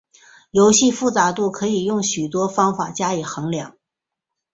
[0.49, 3.77] 游戏复杂度可以用许多方法加以衡量。